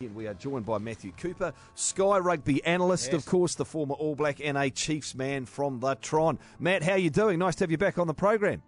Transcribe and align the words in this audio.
And 0.00 0.14
we 0.14 0.26
are 0.26 0.34
joined 0.34 0.66
by 0.66 0.76
Matthew 0.76 1.10
Cooper, 1.12 1.54
Sky 1.74 2.18
Rugby 2.18 2.62
analyst, 2.66 3.06
yes. 3.06 3.14
of 3.14 3.24
course, 3.24 3.54
the 3.54 3.64
former 3.64 3.94
All 3.94 4.14
Black 4.14 4.42
and 4.44 4.58
a 4.58 4.68
Chiefs 4.68 5.14
man 5.14 5.46
from 5.46 5.80
the 5.80 5.94
Tron. 5.94 6.38
Matt, 6.60 6.82
how 6.82 6.92
are 6.92 6.98
you 6.98 7.08
doing? 7.08 7.38
Nice 7.38 7.54
to 7.54 7.64
have 7.64 7.70
you 7.70 7.78
back 7.78 7.96
on 7.96 8.06
the 8.06 8.12
program. 8.12 8.60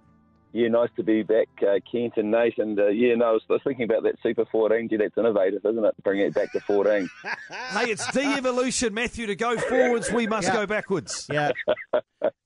Yeah, 0.52 0.68
nice 0.68 0.88
to 0.96 1.02
be 1.02 1.22
back, 1.22 1.48
uh, 1.62 1.78
Kent 1.90 2.14
and 2.16 2.30
Nate. 2.30 2.58
And 2.58 2.78
uh, 2.78 2.88
yeah, 2.88 3.14
no, 3.14 3.26
I 3.26 3.32
was, 3.32 3.42
I 3.50 3.54
was, 3.54 3.62
thinking 3.64 3.84
about 3.84 4.02
that 4.04 4.14
Super 4.22 4.46
14. 4.50 4.88
Gee, 4.88 4.96
that's 4.96 5.16
innovative, 5.16 5.60
isn't 5.64 5.84
it? 5.84 5.94
Bringing 6.02 6.26
it 6.26 6.34
back 6.34 6.52
to 6.52 6.60
14. 6.60 7.08
hey, 7.70 7.90
it's 7.90 8.10
de-evolution, 8.12 8.94
Matthew. 8.94 9.26
To 9.26 9.36
go 9.36 9.58
forwards, 9.58 10.10
we 10.10 10.26
must 10.26 10.48
yeah. 10.48 10.54
go 10.54 10.66
backwards. 10.66 11.26
Yeah. 11.30 11.50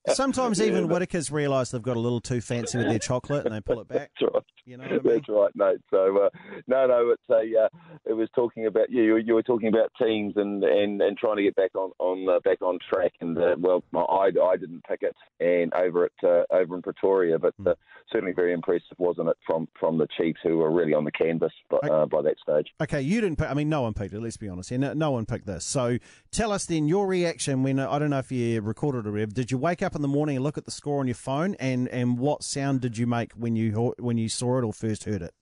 Sometimes 0.09 0.59
yeah, 0.59 0.65
even 0.65 0.89
Whittaker's 0.89 1.31
realise 1.31 1.71
they've 1.71 1.81
got 1.81 1.95
a 1.95 1.99
little 1.99 2.19
too 2.19 2.41
fancy 2.41 2.77
with 2.77 2.87
their 2.87 2.99
chocolate 2.99 3.45
and 3.45 3.55
they 3.55 3.61
pull 3.61 3.79
it 3.79 3.87
back. 3.87 4.11
That's 4.19 4.33
right. 4.33 4.43
You 4.65 4.77
know 4.77 4.83
I 4.83 4.89
mean? 4.91 5.01
That's 5.03 5.29
right, 5.29 5.51
mate. 5.55 5.81
So 5.89 6.25
uh, 6.25 6.29
no, 6.67 6.87
no, 6.87 7.11
it's 7.11 7.29
a. 7.29 7.65
Uh, 7.65 7.69
it 8.05 8.13
was 8.13 8.29
talking 8.35 8.65
about 8.65 8.89
you. 8.89 9.03
You, 9.03 9.17
you 9.17 9.33
were 9.33 9.43
talking 9.43 9.69
about 9.69 9.91
teams 10.01 10.33
and, 10.35 10.63
and, 10.63 11.01
and 11.01 11.17
trying 11.17 11.37
to 11.37 11.43
get 11.43 11.55
back 11.55 11.71
on 11.75 11.91
on 11.99 12.27
uh, 12.29 12.39
back 12.43 12.61
on 12.61 12.79
track. 12.89 13.13
And 13.21 13.37
uh, 13.37 13.55
well, 13.57 13.83
I, 13.93 14.29
I 14.41 14.57
didn't 14.57 14.83
pick 14.83 15.03
it, 15.03 15.15
and 15.39 15.73
over 15.73 16.05
at 16.05 16.27
uh, 16.27 16.43
over 16.51 16.75
in 16.75 16.81
Pretoria, 16.81 17.39
but 17.39 17.53
mm. 17.59 17.73
Certainly 18.11 18.33
very 18.33 18.53
impressive, 18.53 18.97
wasn't 18.97 19.29
it, 19.29 19.37
from 19.45 19.67
from 19.79 19.97
the 19.97 20.07
Chiefs 20.17 20.39
who 20.43 20.57
were 20.57 20.71
really 20.71 20.93
on 20.93 21.03
the 21.03 21.11
canvas 21.11 21.51
by, 21.69 21.77
okay. 21.77 21.89
Uh, 21.89 22.05
by 22.05 22.21
that 22.21 22.35
stage. 22.39 22.67
Okay, 22.81 23.01
you 23.01 23.21
didn't. 23.21 23.37
Pick, 23.37 23.49
I 23.49 23.53
mean, 23.53 23.69
no 23.69 23.81
one 23.81 23.93
picked 23.93 24.13
it. 24.13 24.21
Let's 24.21 24.37
be 24.37 24.49
honest. 24.49 24.71
No, 24.71 24.93
no 24.93 25.11
one 25.11 25.25
picked 25.25 25.45
this. 25.45 25.65
So 25.65 25.97
tell 26.31 26.51
us 26.51 26.65
then 26.65 26.87
your 26.87 27.07
reaction 27.07 27.63
when 27.63 27.79
I 27.79 27.99
don't 27.99 28.09
know 28.09 28.19
if 28.19 28.31
you 28.31 28.61
recorded 28.61 29.05
it. 29.05 29.33
Did 29.33 29.51
you 29.51 29.57
wake 29.57 29.81
up 29.81 29.95
in 29.95 30.01
the 30.01 30.07
morning 30.07 30.37
and 30.37 30.43
look 30.43 30.57
at 30.57 30.65
the 30.65 30.71
score 30.71 30.99
on 30.99 31.07
your 31.07 31.15
phone, 31.15 31.55
and 31.59 31.87
and 31.89 32.17
what 32.17 32.43
sound 32.43 32.81
did 32.81 32.97
you 32.97 33.07
make 33.07 33.33
when 33.33 33.55
you 33.55 33.93
when 33.99 34.17
you 34.17 34.29
saw 34.29 34.59
it 34.59 34.63
or 34.63 34.73
first 34.73 35.05
heard 35.05 35.21
it? 35.21 35.33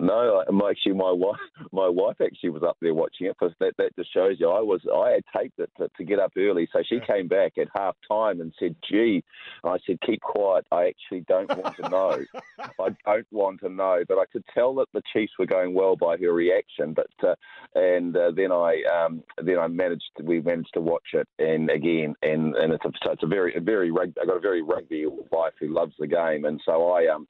No, 0.00 0.44
actually, 0.68 0.92
my 0.92 1.10
wife, 1.10 1.36
my 1.72 1.88
wife 1.88 2.16
actually 2.20 2.50
was 2.50 2.62
up 2.62 2.76
there 2.80 2.94
watching 2.94 3.26
it 3.26 3.36
because 3.38 3.54
that, 3.60 3.74
that 3.78 3.96
just 3.96 4.12
shows 4.12 4.36
you 4.38 4.48
I 4.48 4.60
was 4.60 4.80
I 4.92 5.10
had 5.10 5.24
taped 5.36 5.58
it 5.58 5.70
to, 5.78 5.88
to 5.96 6.04
get 6.04 6.18
up 6.18 6.32
early, 6.36 6.68
so 6.72 6.82
she 6.88 7.00
came 7.00 7.28
back 7.28 7.54
at 7.58 7.68
half 7.74 7.96
time 8.08 8.40
and 8.40 8.52
said, 8.58 8.76
"Gee," 8.88 9.24
I 9.64 9.78
said, 9.86 9.98
"Keep 10.06 10.20
quiet. 10.20 10.66
I 10.70 10.88
actually 10.88 11.24
don't 11.28 11.48
want 11.48 11.76
to 11.76 11.88
know. 11.88 12.24
I 12.80 12.88
don't 13.06 13.26
want 13.32 13.60
to 13.60 13.68
know." 13.68 14.04
But 14.06 14.18
I 14.18 14.24
could 14.32 14.44
tell 14.54 14.74
that 14.76 14.88
the 14.92 15.02
Chiefs 15.12 15.32
were 15.38 15.46
going 15.46 15.74
well 15.74 15.96
by 15.96 16.16
her 16.16 16.32
reaction. 16.32 16.94
But 16.94 17.28
uh, 17.28 17.34
and 17.74 18.16
uh, 18.16 18.30
then 18.36 18.52
I 18.52 18.82
um, 18.84 19.22
then 19.42 19.58
I 19.58 19.66
managed 19.66 20.10
to, 20.18 20.22
we 20.22 20.40
managed 20.40 20.74
to 20.74 20.80
watch 20.80 21.14
it 21.14 21.28
and 21.38 21.70
again 21.70 22.14
and 22.22 22.54
and 22.56 22.72
it's 22.72 22.84
a, 22.84 22.90
so 23.02 23.12
it's 23.12 23.22
a 23.22 23.26
very 23.26 23.54
a 23.54 23.60
very 23.60 23.90
rugby, 23.90 24.20
I 24.20 24.26
got 24.26 24.36
a 24.36 24.40
very 24.40 24.62
rugby 24.62 25.06
wife 25.30 25.54
who 25.60 25.68
loves 25.68 25.94
the 25.98 26.06
game, 26.06 26.44
and 26.44 26.60
so 26.64 26.90
I 26.92 27.08
um 27.12 27.26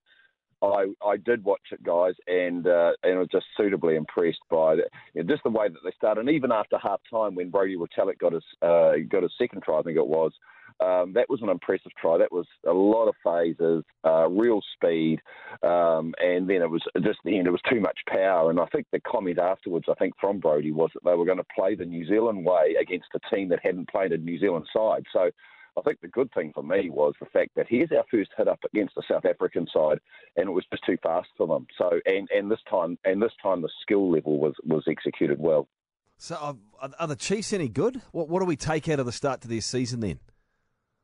I, 0.62 0.86
I 1.04 1.16
did 1.16 1.44
watch 1.44 1.60
it, 1.70 1.82
guys, 1.82 2.14
and 2.26 2.66
uh, 2.66 2.92
and 3.02 3.18
was 3.18 3.28
just 3.30 3.46
suitably 3.56 3.94
impressed 3.96 4.42
by 4.50 4.76
the, 4.76 4.84
you 5.14 5.22
know, 5.22 5.28
just 5.28 5.44
the 5.44 5.50
way 5.50 5.68
that 5.68 5.78
they 5.84 5.92
started. 5.96 6.20
And 6.20 6.30
even 6.30 6.50
after 6.50 6.78
half 6.78 7.00
time, 7.10 7.34
when 7.34 7.50
Brodie 7.50 7.76
Retallick 7.76 8.18
got 8.18 8.32
his 8.32 8.42
uh, 8.62 8.94
got 9.08 9.22
his 9.22 9.32
second 9.38 9.62
try, 9.62 9.78
I 9.78 9.82
think 9.82 9.96
it 9.96 10.06
was, 10.06 10.32
um, 10.80 11.12
that 11.14 11.30
was 11.30 11.42
an 11.42 11.48
impressive 11.48 11.92
try. 12.00 12.18
That 12.18 12.32
was 12.32 12.46
a 12.66 12.72
lot 12.72 13.06
of 13.06 13.14
phases, 13.22 13.84
uh, 14.04 14.28
real 14.28 14.60
speed, 14.74 15.20
um, 15.62 16.12
and 16.18 16.48
then 16.50 16.62
it 16.62 16.70
was 16.70 16.82
just 17.02 17.20
the 17.24 17.38
end. 17.38 17.46
It 17.46 17.52
was 17.52 17.60
too 17.70 17.80
much 17.80 17.98
power. 18.08 18.50
And 18.50 18.58
I 18.58 18.66
think 18.66 18.86
the 18.90 19.00
comment 19.00 19.38
afterwards, 19.38 19.86
I 19.88 19.94
think 19.94 20.14
from 20.20 20.40
Brodie, 20.40 20.72
was 20.72 20.90
that 20.94 21.04
they 21.04 21.14
were 21.14 21.24
going 21.24 21.38
to 21.38 21.54
play 21.54 21.76
the 21.76 21.84
New 21.84 22.06
Zealand 22.06 22.44
way 22.44 22.74
against 22.80 23.08
a 23.14 23.34
team 23.34 23.48
that 23.50 23.60
hadn't 23.62 23.90
played 23.90 24.12
a 24.12 24.18
New 24.18 24.38
Zealand 24.38 24.66
side. 24.72 25.04
So 25.12 25.30
I 25.76 25.82
think 25.82 26.00
the 26.00 26.08
good 26.08 26.32
thing 26.32 26.52
for 26.54 26.62
me 26.62 26.90
was 26.90 27.14
the 27.20 27.26
fact 27.26 27.50
that 27.56 27.66
here's 27.68 27.92
our 27.92 28.04
first 28.10 28.30
hit 28.36 28.48
up 28.48 28.60
against 28.64 28.94
the 28.94 29.02
South 29.10 29.24
African 29.24 29.66
side, 29.72 30.00
and 30.36 30.48
it 30.48 30.52
was 30.52 30.64
just 30.70 30.84
too 30.84 30.96
fast 31.02 31.28
for 31.36 31.46
them. 31.46 31.66
So, 31.76 32.00
and, 32.06 32.28
and 32.34 32.50
this 32.50 32.60
time, 32.68 32.98
and 33.04 33.22
this 33.22 33.32
time, 33.42 33.62
the 33.62 33.70
skill 33.82 34.10
level 34.10 34.38
was 34.38 34.54
was 34.64 34.84
executed 34.88 35.38
well. 35.38 35.68
So, 36.16 36.34
are, 36.80 36.90
are 36.98 37.06
the 37.06 37.16
Chiefs 37.16 37.52
any 37.52 37.68
good? 37.68 38.02
What 38.12 38.28
what 38.28 38.40
do 38.40 38.46
we 38.46 38.56
take 38.56 38.88
out 38.88 38.98
of 38.98 39.06
the 39.06 39.12
start 39.12 39.40
to 39.42 39.48
their 39.48 39.60
season 39.60 40.00
then? 40.00 40.18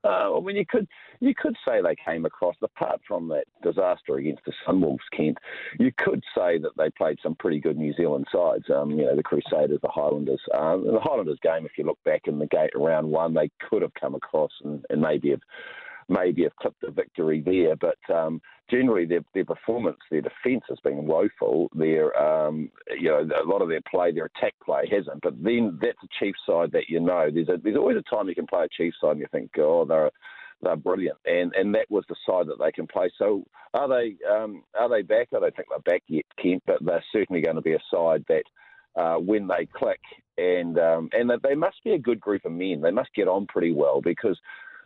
Uh, 0.04 0.36
I 0.36 0.40
mean, 0.40 0.56
you 0.56 0.66
could 0.68 0.86
you 1.20 1.34
could 1.34 1.56
say 1.66 1.80
they 1.80 1.96
came 2.04 2.26
across, 2.26 2.56
apart 2.62 3.00
from 3.08 3.28
that 3.28 3.44
disaster 3.62 4.16
against 4.16 4.44
the 4.44 4.52
Sunwolves, 4.66 4.98
Kent, 5.16 5.38
you 5.78 5.90
could 5.96 6.22
say 6.36 6.58
that 6.58 6.72
they 6.76 6.90
played 6.90 7.18
some 7.22 7.34
pretty 7.36 7.60
good 7.60 7.78
New 7.78 7.94
Zealand 7.94 8.26
sides. 8.30 8.64
Um, 8.74 8.90
you 8.90 9.06
know, 9.06 9.16
the 9.16 9.22
Crusaders, 9.22 9.80
the 9.82 9.88
Highlanders. 9.88 10.40
Um, 10.54 10.84
the 10.86 11.00
Highlanders 11.00 11.38
game, 11.42 11.64
if 11.64 11.72
you 11.78 11.84
look 11.84 11.98
back 12.04 12.22
in 12.26 12.38
the 12.38 12.46
gate 12.46 12.72
around 12.74 13.08
one, 13.08 13.32
they 13.32 13.50
could 13.68 13.82
have 13.82 13.94
come 13.98 14.14
across 14.14 14.52
and, 14.62 14.84
and 14.90 15.00
maybe 15.00 15.30
have 15.30 15.40
maybe 16.08 16.42
have 16.44 16.56
clipped 16.56 16.82
a 16.84 16.90
victory 16.90 17.40
there. 17.40 17.76
But 17.76 17.98
um, 18.14 18.40
generally, 18.70 19.06
their, 19.06 19.24
their 19.34 19.44
performance, 19.44 19.98
their 20.10 20.22
defence 20.22 20.64
has 20.68 20.78
been 20.82 21.06
woeful. 21.06 21.68
Their, 21.74 22.16
um, 22.20 22.70
you 22.98 23.10
know, 23.10 23.20
a 23.20 23.48
lot 23.48 23.62
of 23.62 23.68
their 23.68 23.82
play, 23.90 24.12
their 24.12 24.30
attack 24.36 24.54
play 24.64 24.88
hasn't. 24.90 25.22
But 25.22 25.42
then 25.42 25.78
that's 25.80 25.98
a 26.02 26.24
Chiefs 26.24 26.40
side 26.46 26.72
that 26.72 26.88
you 26.88 27.00
know. 27.00 27.28
There's 27.32 27.48
a, 27.48 27.56
there's 27.62 27.76
always 27.76 27.96
a 27.96 28.14
time 28.14 28.28
you 28.28 28.34
can 28.34 28.46
play 28.46 28.64
a 28.64 28.68
Chiefs 28.68 28.96
side 29.00 29.12
and 29.12 29.20
you 29.20 29.26
think, 29.30 29.50
oh, 29.58 29.84
they're 29.84 30.10
they're 30.62 30.76
brilliant, 30.76 31.18
and 31.26 31.52
and 31.54 31.74
that 31.74 31.90
was 31.90 32.04
the 32.08 32.16
side 32.26 32.46
that 32.46 32.58
they 32.58 32.72
can 32.72 32.86
play. 32.86 33.10
So 33.18 33.44
are 33.74 33.88
they 33.88 34.16
um, 34.28 34.64
are 34.78 34.88
they 34.88 35.02
back? 35.02 35.28
I 35.34 35.40
don't 35.40 35.54
think 35.54 35.68
they're 35.68 35.94
back 35.94 36.02
yet, 36.08 36.24
Kent, 36.40 36.62
but 36.66 36.78
they're 36.84 37.04
certainly 37.12 37.42
going 37.42 37.56
to 37.56 37.62
be 37.62 37.74
a 37.74 37.82
side 37.92 38.24
that. 38.28 38.44
Uh, 38.96 39.16
when 39.16 39.48
they 39.48 39.66
click, 39.74 39.98
and 40.38 40.78
um, 40.78 41.08
and 41.12 41.28
they 41.42 41.56
must 41.56 41.82
be 41.82 41.94
a 41.94 41.98
good 41.98 42.20
group 42.20 42.44
of 42.44 42.52
men. 42.52 42.80
They 42.80 42.92
must 42.92 43.12
get 43.16 43.26
on 43.26 43.44
pretty 43.46 43.72
well 43.72 44.00
because 44.00 44.38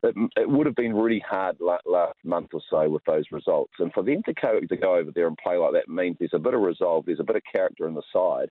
it, 0.02 0.14
it 0.36 0.48
would 0.48 0.66
have 0.66 0.76
been 0.76 0.94
really 0.94 1.22
hard 1.28 1.56
last 1.60 2.18
month 2.24 2.50
or 2.52 2.60
so 2.70 2.88
with 2.88 3.04
those 3.04 3.24
results. 3.32 3.72
And 3.78 3.92
for 3.92 4.02
them 4.02 4.22
to 4.26 4.32
go, 4.34 4.60
to 4.60 4.76
go 4.76 4.96
over 4.96 5.10
there 5.14 5.26
and 5.26 5.36
play 5.36 5.56
like 5.56 5.72
that 5.72 5.88
means 5.88 6.16
there's 6.18 6.30
a 6.34 6.38
bit 6.38 6.54
of 6.54 6.60
resolve, 6.60 7.06
there's 7.06 7.20
a 7.20 7.24
bit 7.24 7.36
of 7.36 7.42
character 7.52 7.86
in 7.86 7.94
the 7.94 8.02
side. 8.12 8.50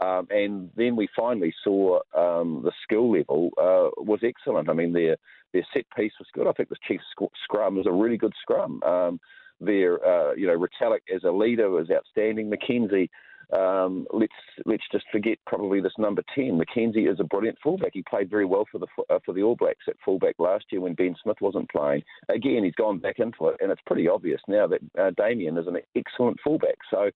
Um, 0.00 0.28
and 0.30 0.70
then 0.76 0.94
we 0.94 1.08
finally 1.16 1.52
saw 1.64 2.00
um, 2.16 2.62
the 2.64 2.72
skill 2.84 3.10
level 3.12 3.50
uh, 3.58 3.90
was 4.02 4.20
excellent. 4.22 4.68
I 4.68 4.72
mean, 4.72 4.92
their 4.92 5.16
their 5.52 5.66
set 5.74 5.86
piece 5.96 6.12
was 6.18 6.28
good. 6.34 6.46
I 6.46 6.52
think 6.52 6.68
the 6.68 6.76
Chiefs 6.86 7.04
scrum 7.42 7.76
was 7.76 7.86
a 7.86 7.92
really 7.92 8.16
good 8.16 8.34
scrum. 8.40 8.80
Um, 8.84 9.18
their 9.60 10.04
uh, 10.04 10.34
you 10.34 10.46
know 10.46 10.56
Retallick 10.56 11.00
as 11.12 11.24
a 11.24 11.32
leader 11.32 11.68
was 11.68 11.90
outstanding. 11.90 12.48
McKenzie 12.48 13.08
um, 13.56 14.06
let's 14.12 14.32
let's 14.66 14.84
just 14.92 15.06
forget 15.10 15.38
probably 15.46 15.80
this 15.80 15.92
number 15.98 16.22
ten. 16.34 16.60
McKenzie 16.60 17.10
is 17.10 17.20
a 17.20 17.24
brilliant 17.24 17.58
fullback. 17.62 17.92
He 17.94 18.02
played 18.02 18.28
very 18.28 18.44
well 18.44 18.66
for 18.70 18.78
the 18.78 18.86
uh, 19.08 19.18
for 19.24 19.32
the 19.32 19.42
All 19.42 19.56
Blacks 19.56 19.86
at 19.88 19.96
fullback 20.04 20.34
last 20.38 20.66
year 20.70 20.80
when 20.80 20.94
Ben 20.94 21.16
Smith 21.22 21.38
wasn't 21.40 21.70
playing. 21.70 22.02
Again, 22.28 22.64
he's 22.64 22.74
gone 22.74 22.98
back 22.98 23.18
into 23.18 23.48
it, 23.48 23.56
and 23.60 23.72
it's 23.72 23.80
pretty 23.86 24.08
obvious 24.08 24.40
now 24.48 24.66
that 24.66 24.80
uh, 24.98 25.10
Damian 25.16 25.56
is 25.56 25.66
an 25.66 25.78
excellent 25.96 26.38
fullback. 26.44 26.76
So 26.90 27.10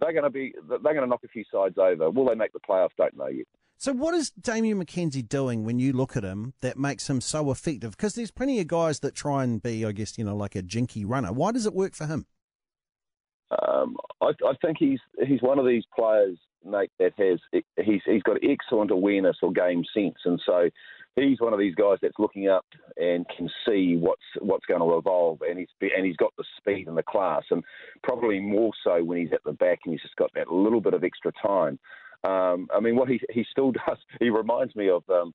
they're 0.00 0.12
going 0.12 0.24
to 0.24 0.30
be 0.30 0.54
they're 0.68 0.78
going 0.78 0.96
to 1.00 1.06
knock 1.06 1.24
a 1.24 1.28
few 1.28 1.44
sides 1.52 1.76
over. 1.78 2.10
Will 2.10 2.26
they 2.26 2.34
make 2.34 2.52
the 2.52 2.60
playoffs? 2.60 2.96
Don't 2.96 3.16
know 3.16 3.28
yet. 3.28 3.46
So 3.76 3.92
what 3.92 4.14
is 4.14 4.30
Damian 4.30 4.82
McKenzie 4.82 5.28
doing 5.28 5.64
when 5.64 5.78
you 5.78 5.92
look 5.92 6.16
at 6.16 6.22
him 6.22 6.54
that 6.62 6.78
makes 6.78 7.10
him 7.10 7.20
so 7.20 7.50
effective? 7.50 7.96
Because 7.96 8.14
there's 8.14 8.30
plenty 8.30 8.60
of 8.60 8.68
guys 8.68 9.00
that 9.00 9.14
try 9.14 9.44
and 9.44 9.62
be, 9.62 9.84
I 9.84 9.92
guess, 9.92 10.16
you 10.16 10.24
know, 10.24 10.36
like 10.36 10.54
a 10.54 10.62
jinky 10.62 11.04
runner. 11.04 11.32
Why 11.32 11.52
does 11.52 11.66
it 11.66 11.74
work 11.74 11.94
for 11.94 12.06
him? 12.06 12.24
Um, 13.66 13.96
I, 14.20 14.30
I, 14.46 14.54
think 14.62 14.78
he's 14.78 15.00
he's 15.26 15.42
one 15.42 15.58
of 15.58 15.66
these 15.66 15.84
players, 15.94 16.38
Nate, 16.64 16.90
that 16.98 17.12
has 17.18 17.38
he's 17.84 18.00
he's 18.04 18.22
got 18.22 18.38
excellent 18.42 18.90
awareness 18.90 19.36
or 19.42 19.52
game 19.52 19.84
sense, 19.94 20.16
and 20.24 20.40
so 20.44 20.68
he's 21.16 21.40
one 21.40 21.52
of 21.52 21.58
these 21.58 21.74
guys 21.74 21.98
that's 22.02 22.18
looking 22.18 22.48
up 22.48 22.66
and 22.96 23.26
can 23.36 23.48
see 23.66 23.96
what's 23.96 24.22
what's 24.40 24.66
going 24.66 24.80
to 24.80 24.96
evolve, 24.96 25.40
and 25.42 25.58
he's 25.58 25.68
and 25.80 26.06
he's 26.06 26.16
got 26.16 26.32
the 26.36 26.44
speed 26.58 26.88
and 26.88 26.96
the 26.96 27.02
class, 27.02 27.42
and 27.50 27.62
probably 28.02 28.40
more 28.40 28.72
so 28.82 29.02
when 29.04 29.18
he's 29.18 29.32
at 29.32 29.44
the 29.44 29.52
back 29.52 29.80
and 29.84 29.92
he's 29.92 30.02
just 30.02 30.16
got 30.16 30.30
that 30.34 30.50
little 30.50 30.80
bit 30.80 30.94
of 30.94 31.04
extra 31.04 31.32
time. 31.40 31.78
Um, 32.24 32.68
I 32.74 32.80
mean, 32.80 32.96
what 32.96 33.08
he 33.08 33.20
he 33.30 33.44
still 33.50 33.72
does, 33.86 33.98
he 34.20 34.30
reminds 34.30 34.74
me 34.74 34.88
of. 34.88 35.02
Um, 35.08 35.32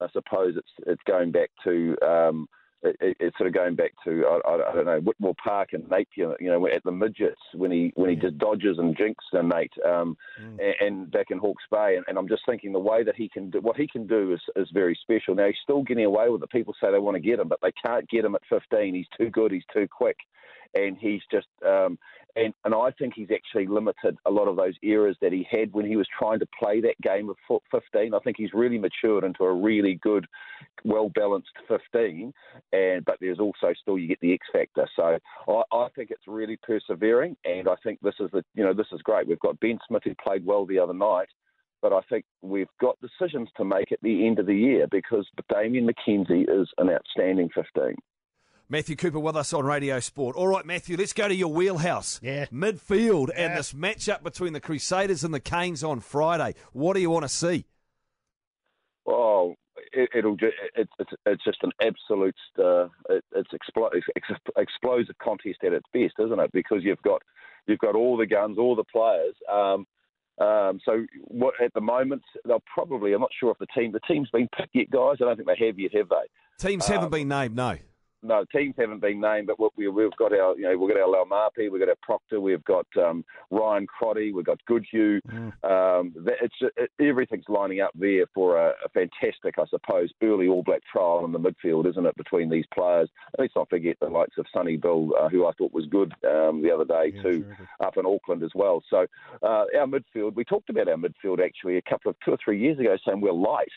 I 0.00 0.08
suppose 0.12 0.54
it's 0.56 0.86
it's 0.86 1.02
going 1.06 1.30
back 1.32 1.50
to. 1.64 1.96
Um, 2.04 2.48
it, 2.82 3.16
it's 3.20 3.38
sort 3.38 3.48
of 3.48 3.54
going 3.54 3.74
back 3.74 3.92
to 4.04 4.24
I, 4.26 4.54
I, 4.54 4.74
don't 4.74 4.86
know 4.86 5.00
Whitmore 5.00 5.34
Park 5.42 5.70
and 5.72 5.88
Napier, 5.88 6.34
you 6.40 6.50
know, 6.50 6.66
at 6.66 6.82
the 6.84 6.92
midgets 6.92 7.40
when 7.54 7.70
he 7.70 7.92
when 7.94 8.10
he 8.10 8.16
did 8.16 8.38
dodges 8.38 8.78
and 8.78 8.96
jinks 8.96 9.24
and 9.32 9.48
Nate, 9.48 9.72
um, 9.84 10.16
mm. 10.40 10.58
and, 10.60 10.74
and, 10.80 11.10
back 11.10 11.26
in 11.30 11.38
Hawke's 11.38 11.64
Bay, 11.70 11.96
and, 11.96 12.04
and, 12.08 12.18
I'm 12.18 12.28
just 12.28 12.42
thinking 12.46 12.72
the 12.72 12.78
way 12.78 13.02
that 13.04 13.16
he 13.16 13.28
can 13.28 13.50
do 13.50 13.60
what 13.60 13.76
he 13.76 13.86
can 13.86 14.06
do 14.06 14.32
is, 14.32 14.40
is 14.56 14.68
very 14.72 14.98
special. 15.00 15.34
Now 15.34 15.46
he's 15.46 15.56
still 15.62 15.82
getting 15.82 16.04
away 16.04 16.28
with 16.28 16.42
it. 16.42 16.50
People 16.50 16.74
say 16.80 16.90
they 16.90 16.98
want 16.98 17.16
to 17.16 17.20
get 17.20 17.38
him, 17.38 17.48
but 17.48 17.60
they 17.62 17.72
can't 17.72 18.08
get 18.08 18.24
him 18.24 18.34
at 18.34 18.42
15. 18.48 18.94
He's 18.94 19.06
too 19.16 19.30
good. 19.30 19.52
He's 19.52 19.62
too 19.72 19.86
quick, 19.88 20.16
and 20.74 20.96
he's 20.98 21.22
just 21.30 21.48
um, 21.66 21.98
and, 22.34 22.54
and 22.64 22.74
I 22.74 22.90
think 22.98 23.14
he's 23.14 23.28
actually 23.34 23.66
limited 23.66 24.16
a 24.26 24.30
lot 24.30 24.48
of 24.48 24.56
those 24.56 24.74
errors 24.82 25.16
that 25.20 25.32
he 25.32 25.46
had 25.50 25.72
when 25.72 25.86
he 25.86 25.96
was 25.96 26.06
trying 26.18 26.38
to 26.38 26.46
play 26.58 26.80
that 26.80 27.00
game 27.02 27.28
of 27.28 27.60
15. 27.70 28.14
I 28.14 28.18
think 28.20 28.36
he's 28.38 28.54
really 28.54 28.78
matured 28.78 29.24
into 29.24 29.44
a 29.44 29.52
really 29.52 29.98
good, 30.02 30.26
well 30.84 31.10
balanced 31.14 31.50
15. 31.68 32.32
And 32.72 33.04
but 33.04 33.16
there's 33.20 33.38
also 33.38 33.74
still 33.80 33.98
you 33.98 34.08
get 34.08 34.20
the 34.20 34.32
X 34.32 34.46
factor. 34.52 34.88
So 34.96 35.18
I, 35.48 35.76
I 35.76 35.88
think 35.94 36.10
it's 36.10 36.26
really 36.26 36.58
persevering, 36.62 37.36
and 37.44 37.68
I 37.68 37.74
think 37.82 38.00
this 38.00 38.14
is 38.20 38.30
the 38.32 38.42
you 38.54 38.64
know 38.64 38.72
this 38.72 38.86
is 38.92 39.02
great. 39.02 39.28
We've 39.28 39.38
got 39.40 39.60
Ben 39.60 39.78
Smith 39.86 40.02
who 40.04 40.14
played 40.22 40.46
well 40.46 40.66
the 40.66 40.78
other 40.78 40.94
night 40.94 41.28
but 41.82 41.92
I 41.92 42.00
think 42.08 42.24
we've 42.42 42.68
got 42.80 42.96
decisions 43.00 43.48
to 43.56 43.64
make 43.64 43.90
at 43.90 44.00
the 44.02 44.24
end 44.24 44.38
of 44.38 44.46
the 44.46 44.54
year 44.54 44.86
because 44.88 45.26
Damian 45.52 45.88
McKenzie 45.88 46.48
is 46.48 46.68
an 46.78 46.88
outstanding 46.88 47.50
15. 47.52 47.96
Matthew 48.72 48.96
Cooper 48.96 49.20
with 49.20 49.36
us 49.36 49.52
on 49.52 49.66
Radio 49.66 50.00
Sport. 50.00 50.34
All 50.34 50.48
right, 50.48 50.64
Matthew, 50.64 50.96
let's 50.96 51.12
go 51.12 51.28
to 51.28 51.34
your 51.34 51.52
wheelhouse. 51.52 52.18
Yeah. 52.22 52.46
Midfield 52.46 53.28
and 53.36 53.54
this 53.54 53.74
matchup 53.74 54.22
between 54.22 54.54
the 54.54 54.60
Crusaders 54.60 55.24
and 55.24 55.34
the 55.34 55.40
Canes 55.40 55.84
on 55.84 56.00
Friday. 56.00 56.54
What 56.72 56.94
do 56.94 57.00
you 57.00 57.10
want 57.10 57.24
to 57.24 57.28
see? 57.28 57.66
Oh, 59.06 59.56
it, 59.92 60.08
it'll 60.14 60.36
ju- 60.36 60.52
it's, 60.74 60.90
it's 60.98 61.10
it's 61.26 61.44
just 61.44 61.58
an 61.62 61.72
absolute 61.82 62.34
uh, 62.58 62.84
it, 63.10 63.22
it's 63.36 63.50
explo- 63.52 63.90
ex- 64.16 64.40
explosive 64.56 65.18
contest 65.22 65.58
at 65.66 65.74
its 65.74 65.84
best, 65.92 66.14
isn't 66.18 66.40
it? 66.40 66.50
Because 66.54 66.78
you've 66.82 67.02
got 67.02 67.20
you've 67.66 67.78
got 67.78 67.94
all 67.94 68.16
the 68.16 68.24
guns, 68.24 68.56
all 68.56 68.74
the 68.74 68.84
players. 68.84 69.34
Um, 69.52 69.86
um, 70.40 70.80
so 70.82 71.04
what, 71.24 71.52
at 71.62 71.74
the 71.74 71.82
moment, 71.82 72.22
they'll 72.46 72.64
probably. 72.72 73.12
I'm 73.12 73.20
not 73.20 73.32
sure 73.38 73.50
if 73.50 73.58
the 73.58 73.66
team 73.78 73.92
the 73.92 74.00
team's 74.08 74.30
been 74.30 74.48
picked 74.56 74.74
yet, 74.74 74.88
guys. 74.88 75.16
I 75.20 75.24
don't 75.24 75.36
think 75.36 75.48
they 75.48 75.66
have 75.66 75.78
yet, 75.78 75.94
have 75.94 76.08
they? 76.08 76.66
Teams 76.66 76.86
haven't 76.86 77.10
been 77.10 77.28
named, 77.28 77.54
no. 77.54 77.76
No, 78.24 78.44
teams 78.54 78.74
haven't 78.78 79.00
been 79.00 79.20
named, 79.20 79.48
but 79.48 79.76
we, 79.76 79.88
we've 79.88 80.16
got 80.16 80.32
our, 80.32 80.56
you 80.56 80.62
know, 80.62 80.78
we've 80.78 80.94
got 80.94 81.00
our 81.00 81.08
Laumape, 81.08 81.70
we've 81.70 81.80
got 81.80 81.88
our 81.88 81.96
Proctor, 82.02 82.40
we've 82.40 82.64
got 82.64 82.86
um, 82.96 83.24
Ryan 83.50 83.86
Crotty, 83.86 84.32
we've 84.32 84.44
got 84.44 84.64
Goodhue. 84.66 85.20
Um, 85.64 86.12
that, 86.24 86.36
it's 86.40 86.54
it, 86.76 86.90
everything's 87.00 87.48
lining 87.48 87.80
up 87.80 87.90
there 87.94 88.26
for 88.32 88.58
a, 88.58 88.74
a 88.84 88.88
fantastic, 88.90 89.56
I 89.58 89.64
suppose, 89.66 90.10
early 90.22 90.46
All 90.46 90.62
Black 90.62 90.82
trial 90.90 91.24
in 91.24 91.32
the 91.32 91.38
midfield, 91.38 91.88
isn't 91.90 92.06
it? 92.06 92.16
Between 92.16 92.48
these 92.48 92.64
players, 92.72 93.08
let's 93.38 93.54
not 93.56 93.68
forget 93.68 93.96
the 94.00 94.08
likes 94.08 94.38
of 94.38 94.46
Sonny 94.52 94.76
Bill, 94.76 95.10
uh, 95.20 95.28
who 95.28 95.46
I 95.46 95.52
thought 95.52 95.72
was 95.72 95.86
good 95.86 96.12
um, 96.24 96.62
the 96.62 96.70
other 96.72 96.84
day 96.84 97.10
too, 97.22 97.44
up 97.84 97.96
in 97.96 98.06
Auckland 98.06 98.42
as 98.42 98.52
well. 98.54 98.82
So 98.88 99.06
uh, 99.42 99.64
our 99.76 99.86
midfield, 99.86 100.34
we 100.34 100.44
talked 100.44 100.70
about 100.70 100.88
our 100.88 100.96
midfield 100.96 101.44
actually 101.44 101.76
a 101.76 101.82
couple 101.82 102.10
of 102.10 102.16
two 102.24 102.32
or 102.32 102.38
three 102.42 102.60
years 102.60 102.78
ago, 102.78 102.96
saying 103.04 103.20
we're 103.20 103.32
light 103.32 103.72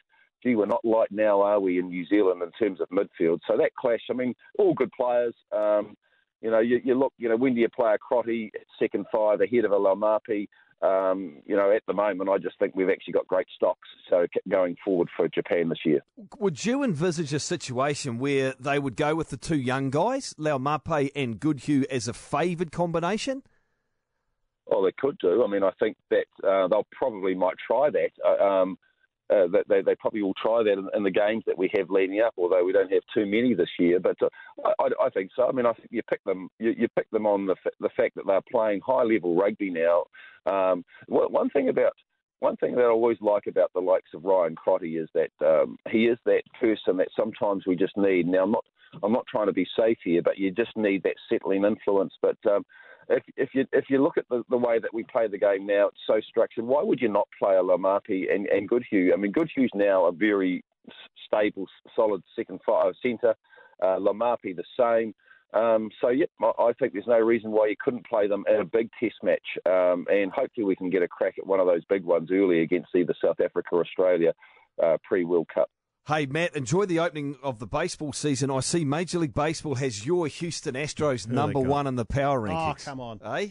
gee, 0.46 0.56
we're 0.56 0.66
not 0.66 0.86
light 0.86 1.12
now, 1.12 1.42
are 1.42 1.60
we, 1.60 1.80
in 1.80 1.90
New 1.90 2.06
Zealand 2.06 2.42
in 2.42 2.52
terms 2.52 2.80
of 2.80 2.90
midfield? 2.90 3.40
So 3.48 3.58
that 3.58 3.76
clash, 3.76 4.02
I 4.10 4.14
mean, 4.14 4.36
all 4.60 4.74
good 4.74 4.92
players. 4.92 5.34
Um, 5.52 5.96
you 6.42 6.52
know, 6.52 6.60
you, 6.60 6.80
you 6.84 6.96
look, 6.96 7.14
you 7.18 7.30
know, 7.30 7.38
when 7.38 7.56
do 7.56 7.62
you 7.62 7.70
play 7.70 7.94
a 7.94 7.98
Crotty 7.98 8.52
second 8.80 9.06
five 9.12 9.42
ahead 9.42 9.66
of 9.66 9.72
a 9.72 9.76
Laumape? 9.76 10.48
Um, 10.82 11.38
you 11.46 11.56
know, 11.56 11.72
at 11.72 11.82
the 11.88 11.94
moment, 11.94 12.30
I 12.30 12.38
just 12.38 12.60
think 12.60 12.76
we've 12.76 12.90
actually 12.90 13.14
got 13.14 13.26
great 13.28 13.48
stocks. 13.56 13.88
So 14.10 14.28
going 14.50 14.76
forward 14.84 15.08
for 15.16 15.28
Japan 15.28 15.70
this 15.70 15.80
year. 15.86 16.02
Would 16.38 16.64
you 16.66 16.84
envisage 16.84 17.34
a 17.34 17.40
situation 17.40 18.20
where 18.20 18.54
they 18.60 18.78
would 18.78 18.96
go 18.96 19.16
with 19.16 19.30
the 19.30 19.38
two 19.38 19.58
young 19.58 19.90
guys, 19.90 20.36
Laumape 20.38 21.10
and 21.16 21.40
Goodhue, 21.40 21.86
as 21.90 22.08
a 22.08 22.14
favoured 22.14 22.72
combination? 22.72 23.42
Oh, 24.70 24.84
they 24.84 24.92
could 25.00 25.18
do. 25.20 25.44
I 25.44 25.48
mean, 25.48 25.64
I 25.64 25.72
think 25.80 25.96
that 26.12 26.26
uh, 26.44 26.68
they'll 26.68 26.88
probably 26.92 27.34
might 27.36 27.56
try 27.66 27.90
that. 27.90 28.10
Uh, 28.24 28.44
um, 28.44 28.78
uh, 29.30 29.48
that 29.48 29.66
they, 29.68 29.82
they 29.82 29.96
probably 29.96 30.22
will 30.22 30.36
try 30.36 30.62
that 30.64 30.74
in, 30.74 30.88
in, 30.96 31.04
the 31.04 31.12
games 31.12 31.44
that 31.48 31.58
we 31.58 31.70
have 31.76 31.90
leading 31.90 32.22
up, 32.22 32.34
although 32.38 32.64
we 32.64 32.72
don't 32.72 32.92
have 32.92 33.02
too 33.14 33.26
many 33.26 33.54
this 33.54 33.70
year. 33.80 34.00
But 34.00 34.18
uh, 34.22 34.30
I, 34.80 35.06
I, 35.06 35.10
think 35.10 35.32
so. 35.36 35.48
I 35.48 35.52
mean, 35.52 35.66
I 35.66 35.74
think 35.74 35.90
you 35.92 36.02
pick 36.10 36.24
them 36.26 36.50
you, 36.60 36.74
you 36.78 36.88
pick 36.96 37.10
them 37.12 37.26
on 37.26 37.46
the 37.46 37.56
the 37.80 37.90
fact 37.98 38.16
that 38.16 38.28
they're 38.28 38.42
playing 38.52 38.82
high 38.86 39.04
level 39.04 39.36
rugby 39.36 39.72
now. 39.72 40.04
Um, 40.46 40.86
one 41.08 41.50
thing 41.50 41.70
about 41.70 41.94
one 42.40 42.56
thing 42.58 42.76
that 42.76 42.82
I 42.82 42.90
always 42.90 43.18
like 43.22 43.48
about 43.48 43.72
the 43.74 43.80
likes 43.80 44.12
of 44.14 44.24
Ryan 44.24 44.56
Crotty 44.56 44.98
is 44.98 45.10
that 45.14 45.32
um, 45.44 45.78
he 45.90 46.06
is 46.06 46.20
that 46.26 46.44
person 46.60 46.98
that 46.98 47.08
sometimes 47.16 47.66
we 47.66 47.76
just 47.76 47.98
need. 47.98 48.28
Now, 48.28 48.44
I'm 48.44 48.52
not 48.52 48.66
I'm 49.04 49.12
not 49.12 49.26
trying 49.28 49.48
to 49.48 49.54
be 49.54 49.68
safe 49.78 49.98
here, 50.04 50.22
but 50.22 50.38
you 50.38 50.52
just 50.52 50.76
need 50.76 51.04
that 51.04 51.16
settling 51.30 51.66
influence. 51.66 52.14
But 52.22 52.38
um, 52.50 52.64
if, 53.10 53.24
if 53.38 53.50
you 53.54 53.66
if 53.72 53.86
you 53.90 54.02
look 54.02 54.18
at 54.18 54.28
the, 54.30 54.44
the 54.50 54.58
way 54.58 54.80
that 54.80 54.94
we 54.94 55.04
play 55.04 55.28
the 55.28 55.38
game 55.38 55.66
now, 55.66 55.88
it's 55.88 55.98
so 56.08 56.20
structured. 56.28 56.66
Why 56.66 56.84
would 56.84 57.02
you 57.02 57.10
not 57.10 57.28
play 57.38 57.56
a 57.56 57.64
Laumape 57.64 58.34
and, 58.34 58.48
and 58.48 58.68
Goodhue? 58.68 59.12
I 59.14 59.18
mean, 59.18 59.32
Goodhue's 59.32 59.72
now 59.74 60.06
a 60.06 60.12
very 60.12 60.64
stable, 61.26 61.68
solid 61.96 62.22
second 62.36 62.60
five 62.66 62.94
centre. 63.02 63.36
Uh, 63.82 64.00
the 64.00 64.64
same. 64.78 65.14
Um, 65.54 65.90
so, 66.02 66.10
yep, 66.10 66.30
I 66.42 66.74
think 66.80 66.94
there's 66.94 67.08
no 67.08 67.20
reason 67.20 67.52
why 67.52 67.68
you 67.68 67.76
couldn't 67.82 68.06
play 68.08 68.28
them 68.28 68.44
in 68.50 68.60
a 68.60 68.66
big 68.66 68.90
test 69.00 69.16
match. 69.24 69.46
Um, 69.66 70.06
and 70.10 70.32
hopefully 70.32 70.66
we 70.66 70.76
can 70.76 70.90
get 70.90 71.02
a 71.02 71.08
crack 71.08 71.36
at 71.38 71.48
one 71.48 71.62
of 71.62 71.68
those 71.68 71.86
big 71.86 72.04
ones 72.04 72.30
early 72.32 72.62
against 72.62 72.94
either 72.94 73.16
South 73.24 73.40
Africa 73.40 73.70
or 73.72 73.82
Australia 73.82 74.34
uh, 74.84 74.98
pre 75.04 75.24
World 75.24 75.48
Cup. 75.54 75.70
Hey, 76.08 76.28
Matt, 76.28 76.56
enjoy 76.56 76.86
the 76.86 77.00
opening 77.00 77.36
of 77.42 77.58
the 77.58 77.66
baseball 77.66 78.14
season. 78.14 78.52
I 78.52 78.60
see 78.60 78.86
Major 78.86 79.18
League 79.18 79.34
Baseball 79.34 79.74
has 79.74 80.06
your 80.06 80.28
Houston 80.28 80.76
Astros 80.76 81.26
Here 81.26 81.34
number 81.34 81.60
one 81.60 81.88
in 81.88 81.96
the 81.96 82.06
power 82.06 82.40
rankings. 82.40 82.52
Oh, 82.52 82.74
rankings. 82.76 82.86
come 82.86 83.00
on. 83.00 83.20
Eh? 83.26 83.48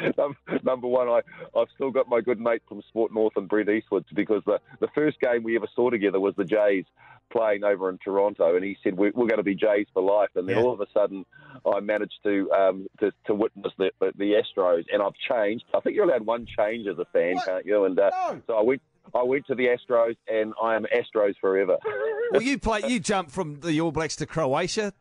Number 0.64 0.86
one, 0.86 1.08
I, 1.08 1.20
I've 1.58 1.66
still 1.74 1.90
got 1.90 2.08
my 2.08 2.20
good 2.20 2.38
mate 2.40 2.62
from 2.68 2.82
Sport 2.88 3.12
North 3.12 3.32
and 3.36 3.48
Brent 3.48 3.68
Eastwoods 3.68 4.04
because 4.14 4.42
the, 4.46 4.60
the 4.80 4.86
first 4.94 5.20
game 5.20 5.42
we 5.42 5.56
ever 5.56 5.66
saw 5.74 5.90
together 5.90 6.20
was 6.20 6.34
the 6.36 6.44
Jays 6.44 6.84
playing 7.30 7.64
over 7.64 7.90
in 7.90 7.98
Toronto, 7.98 8.54
and 8.56 8.64
he 8.64 8.76
said 8.84 8.96
we're, 8.96 9.10
we're 9.14 9.26
going 9.26 9.38
to 9.38 9.42
be 9.42 9.54
Jays 9.56 9.86
for 9.92 10.02
life. 10.02 10.30
And 10.36 10.48
then 10.48 10.56
Yeah. 10.56 10.62
all 10.62 10.72
of 10.72 10.80
a 10.80 10.86
sudden, 10.94 11.24
I 11.66 11.80
managed 11.80 12.18
to 12.24 12.50
um, 12.52 12.86
to, 13.00 13.12
to 13.26 13.34
witness 13.34 13.72
the, 13.78 13.90
the, 14.00 14.12
the 14.16 14.34
Astros, 14.40 14.84
and 14.92 15.02
I've 15.02 15.14
changed. 15.14 15.64
I 15.74 15.80
think 15.80 15.96
you're 15.96 16.08
allowed 16.08 16.26
one 16.26 16.46
change 16.46 16.86
as 16.86 16.98
a 16.98 17.04
fan, 17.12 17.34
What? 17.34 17.46
can't 17.46 17.66
you? 17.66 17.84
And 17.84 17.98
uh, 17.98 18.10
No. 18.30 18.42
so 18.46 18.54
I 18.54 18.62
went. 18.62 18.82
I 19.14 19.22
went 19.22 19.46
to 19.46 19.54
the 19.54 19.66
Astros, 19.66 20.16
and 20.32 20.52
I 20.62 20.74
am 20.76 20.84
Astros 20.94 21.34
forever. 21.40 21.76
Well, 22.30 22.42
you 22.42 22.58
play. 22.58 22.82
You 22.86 23.00
jumped 23.00 23.30
from 23.30 23.60
the 23.60 23.80
All 23.80 23.90
Blacks 23.90 24.16
to 24.16 24.26
Croatia, 24.26 24.92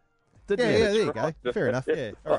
didn't 0.48 0.66
Yeah, 0.66 0.72
you? 0.78 0.84
yeah, 0.84 0.92
there 0.92 1.02
you 1.04 1.34
go. 1.44 1.52
Fair 1.52 1.68
enough. 1.68 1.86
Yeah, 1.86 2.12
all 2.26 2.38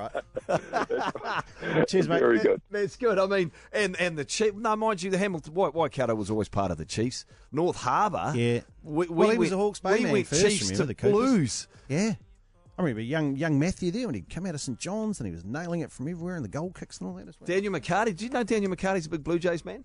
right. 0.49 1.85
Cheers, 1.89 2.09
mate. 2.09 2.21
Very 2.21 2.39
good. 2.39 2.63
That's 2.71 2.97
good. 2.97 3.19
I 3.19 3.27
mean, 3.27 3.53
and 3.71 4.01
and 4.01 4.17
the 4.17 4.25
Chiefs. 4.25 4.57
No, 4.57 4.75
mind 4.77 5.03
you, 5.03 5.11
the 5.11 5.19
Hamilton 5.19 5.53
White 5.53 5.75
Waikato 5.75 6.15
was 6.15 6.31
always 6.31 6.49
part 6.49 6.71
of 6.71 6.79
the 6.79 6.85
Chiefs. 6.87 7.27
North 7.53 7.77
Harbour. 7.77 8.33
Yeah. 8.35 8.61
We, 8.83 9.07
we 9.09 9.15
Well, 9.15 9.31
he 9.31 9.37
was 9.39 9.53
a 9.53 9.57
Hawke's 9.59 9.81
Bay 9.81 9.97
we 9.99 10.03
man 10.05 10.13
went 10.13 10.27
first, 10.27 10.43
Chiefs 10.43 10.71
remember, 10.71 10.95
to 10.95 11.03
the 11.03 11.11
Blues. 11.11 11.69
Yeah. 11.89 12.15
I 12.79 12.83
remember 12.83 13.03
young 13.03 13.37
young 13.37 13.59
Matthew 13.59 13.91
there 13.91 14.07
when 14.07 14.15
he'd 14.15 14.31
come 14.31 14.47
out 14.47 14.55
of 14.55 14.61
St 14.63 14.79
John's 14.79 15.21
and 15.21 15.27
he 15.27 15.33
was 15.35 15.45
nailing 15.45 15.81
it 15.81 15.91
from 15.91 16.09
everywhere 16.09 16.37
and 16.37 16.45
the 16.45 16.49
goal 16.49 16.71
kicks 16.71 16.99
and 17.01 17.09
all 17.09 17.17
that 17.17 17.29
as 17.29 17.35
well. 17.41 17.47
Daniel 17.47 17.73
McCarty. 17.73 18.07
Did 18.07 18.23
you 18.23 18.29
know 18.31 18.45
Daniel 18.45 18.75
McCarty's 18.75 19.07
a 19.07 19.11
big 19.11 19.25
Blue 19.25 19.39
Jays 19.39 19.65
man? 19.65 19.85